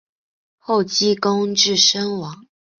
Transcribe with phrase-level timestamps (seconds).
[0.57, 2.43] 后积功至森王。